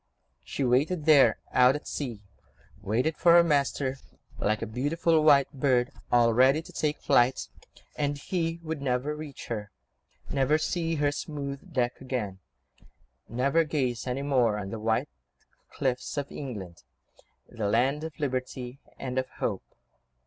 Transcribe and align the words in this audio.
She 0.43 0.63
waited 0.63 1.05
there, 1.05 1.37
out 1.51 1.75
at 1.75 1.87
sea, 1.87 2.23
waited 2.81 3.15
for 3.17 3.33
her 3.33 3.43
master, 3.43 3.97
like 4.39 4.63
a 4.63 4.65
beautiful 4.65 5.21
white 5.23 5.51
bird 5.53 5.91
all 6.11 6.33
ready 6.33 6.63
to 6.63 6.73
take 6.73 6.97
flight, 6.97 7.47
and 7.95 8.17
he 8.17 8.59
would 8.63 8.81
never 8.81 9.15
reach 9.15 9.45
her, 9.45 9.69
never 10.27 10.57
see 10.57 10.95
her 10.95 11.11
smooth 11.11 11.71
deck 11.75 12.01
again, 12.01 12.39
never 13.29 13.63
gaze 13.63 14.07
any 14.07 14.23
more 14.23 14.57
on 14.57 14.71
the 14.71 14.79
white 14.79 15.09
cliffs 15.69 16.17
of 16.17 16.31
England, 16.31 16.81
the 17.47 17.67
land 17.69 18.03
of 18.03 18.19
liberty 18.19 18.79
and 18.97 19.19
of 19.19 19.29
hope. 19.37 19.61